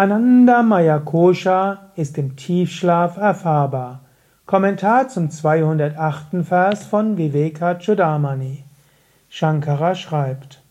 [0.00, 4.00] Anandamaya Kosha ist im Tiefschlaf erfahrbar.
[4.46, 6.42] Kommentar zum 208.
[6.42, 8.64] Vers von Viveka Chudamani.
[9.28, 10.62] Shankara schreibt: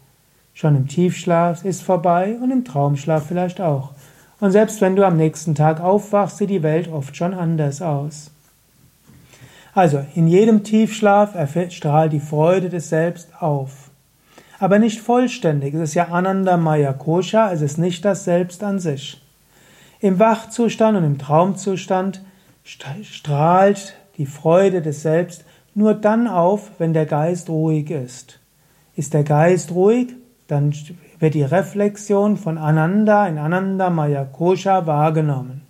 [0.58, 3.92] Schon im Tiefschlaf ist vorbei und im Traumschlaf vielleicht auch.
[4.40, 8.32] Und selbst wenn du am nächsten Tag aufwachst, sieht die Welt oft schon anders aus.
[9.76, 11.36] Also, in jedem Tiefschlaf
[11.70, 13.92] strahlt die Freude des Selbst auf.
[14.58, 15.76] Aber nicht vollständig.
[15.76, 19.22] Es ist ja Ananda Maya Kosha, es ist nicht das Selbst an sich.
[20.00, 22.24] Im Wachzustand und im Traumzustand
[22.64, 28.40] strahlt die Freude des Selbst nur dann auf, wenn der Geist ruhig ist.
[28.96, 30.16] Ist der Geist ruhig,
[30.48, 30.74] dann
[31.20, 35.62] wird die Reflexion von Ananda in Ananda Maya Kosha wahrgenommen.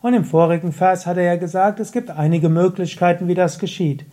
[0.00, 4.04] Und im vorigen Vers hat er ja gesagt, es gibt einige Möglichkeiten, wie das geschieht.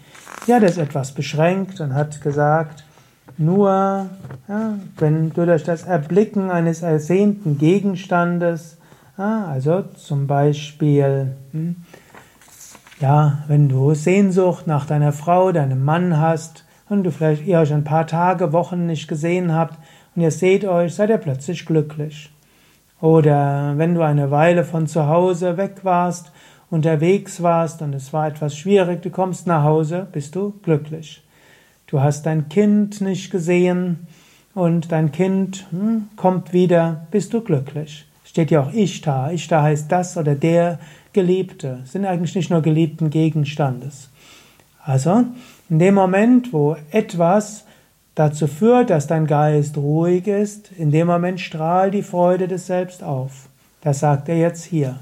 [0.47, 2.83] Ja, das ist etwas beschränkt und hat gesagt,
[3.37, 4.09] nur
[4.47, 8.77] ja, wenn du durch das Erblicken eines ersehnten Gegenstandes,
[9.17, 11.75] ja, also zum Beispiel, hm,
[12.99, 17.73] ja, wenn du Sehnsucht nach deiner Frau, deinem Mann hast und du vielleicht ihr euch
[17.73, 19.77] ein paar Tage, Wochen nicht gesehen habt,
[20.15, 22.31] und ihr seht euch, seid ihr plötzlich glücklich.
[23.01, 26.31] Oder wenn du eine Weile von zu Hause weg warst,
[26.69, 31.21] unterwegs warst und es war etwas schwierig, du kommst nach Hause, bist du glücklich.
[31.87, 34.07] Du hast dein Kind nicht gesehen
[34.53, 38.05] und dein Kind hm, kommt wieder, bist du glücklich.
[38.23, 39.31] Steht ja auch Ishtar.
[39.31, 40.79] Ishtar heißt das oder der
[41.13, 41.81] Geliebte.
[41.85, 44.09] sind eigentlich nicht nur geliebten Gegenstandes.
[44.83, 45.25] Also,
[45.69, 47.65] in dem Moment, wo etwas
[48.15, 53.03] dazu führt, dass dein Geist ruhig ist, in dem Moment strahlt die Freude des Selbst
[53.03, 53.49] auf.
[53.81, 54.95] Das sagt er jetzt hier.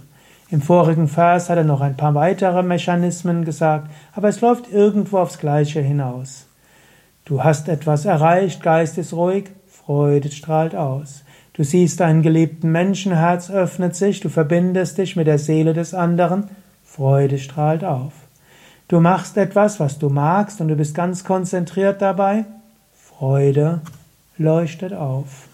[0.50, 5.20] Im vorigen Vers hat er noch ein paar weitere Mechanismen gesagt, aber es läuft irgendwo
[5.20, 6.46] aufs Gleiche hinaus.
[7.26, 11.24] Du hast etwas erreicht, Geist ist ruhig, Freude strahlt aus.
[11.54, 15.94] Du siehst einen geliebten Menschen, Herz öffnet sich, du verbindest dich mit der Seele des
[15.94, 16.50] anderen,
[16.84, 18.14] Freude strahlt auf.
[18.88, 22.46] Du machst etwas, was du magst und du bist ganz konzentriert dabei,
[23.18, 23.82] Freude
[24.38, 25.48] leuchtet auf.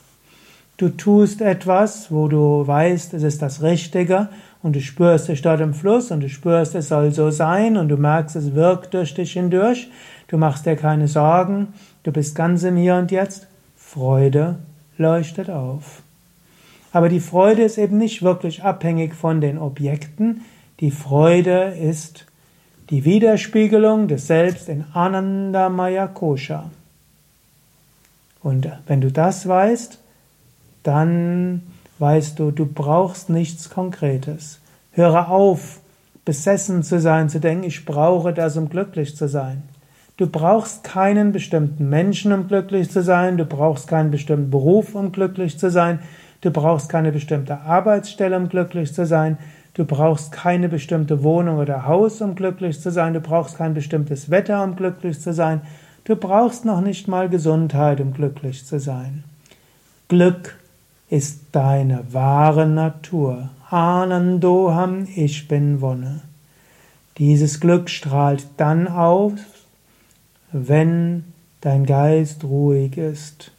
[0.78, 4.30] Du tust etwas, wo du weißt, es ist das Richtige
[4.64, 7.90] und du spürst dich dort im Fluss und du spürst, es soll so sein und
[7.90, 9.90] du merkst, es wirkt durch dich hindurch.
[10.30, 13.47] Du machst dir keine Sorgen, du bist ganz im Hier und Jetzt.
[13.76, 14.56] Freude
[14.97, 16.02] leuchtet auf.
[16.94, 20.46] Aber die Freude ist eben nicht wirklich abhängig von den Objekten.
[20.80, 22.26] Die Freude ist
[22.90, 26.70] die Widerspiegelung des Selbst in Ananda Maya Kosha.
[28.41, 30.00] Und wenn du das weißt,
[30.84, 31.64] dann
[32.00, 34.62] weißt du, du brauchst nichts Konkretes.
[34.91, 35.80] Höre auf,
[36.26, 39.64] besessen zu sein, zu denken, ich brauche das, um glücklich zu sein.
[40.18, 43.38] Du brauchst keinen bestimmten Menschen, um glücklich zu sein.
[43.38, 46.00] Du brauchst keinen bestimmten Beruf, um glücklich zu sein.
[46.42, 49.38] Du brauchst keine bestimmte Arbeitsstelle, um glücklich zu sein.
[49.74, 53.14] Du brauchst keine bestimmte Wohnung oder Haus, um glücklich zu sein.
[53.14, 55.62] Du brauchst kein bestimmtes Wetter, um glücklich zu sein.
[56.03, 59.23] Du brauchst noch nicht mal Gesundheit, um glücklich zu sein.
[60.07, 60.57] Glück
[61.09, 63.49] ist deine wahre Natur.
[63.69, 66.22] Anandoham, ich bin Wonne.
[67.17, 69.34] Dieses Glück strahlt dann auf,
[70.51, 71.25] wenn
[71.61, 73.51] dein Geist ruhig ist.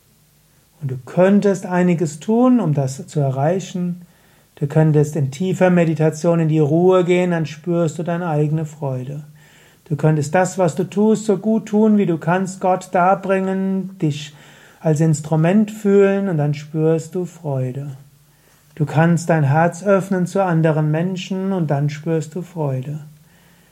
[0.81, 4.02] Und du könntest einiges tun, um das zu erreichen.
[4.56, 9.25] Du könntest in tiefer Meditation in die Ruhe gehen, dann spürst du deine eigene Freude.
[9.90, 14.32] Du könntest das, was du tust, so gut tun, wie du kannst, Gott darbringen, dich
[14.78, 17.88] als Instrument fühlen und dann spürst du Freude.
[18.76, 23.00] Du kannst dein Herz öffnen zu anderen Menschen und dann spürst du Freude.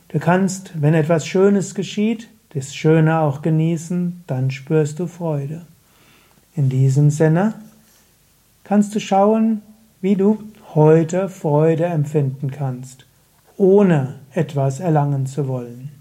[0.08, 5.62] Du kannst, wenn etwas Schönes geschieht, das Schöne auch genießen, dann spürst du Freude.
[6.56, 7.54] In diesem Sinne
[8.64, 9.62] kannst du schauen,
[10.00, 10.42] wie du
[10.74, 13.06] heute Freude empfinden kannst,
[13.56, 15.97] ohne etwas erlangen zu wollen.